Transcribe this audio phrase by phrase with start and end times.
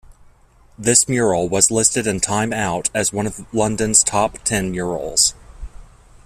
[0.79, 5.35] This mural was listed in "Time Out" as one of London's top ten murals.